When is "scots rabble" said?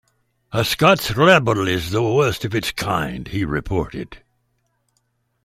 0.65-1.67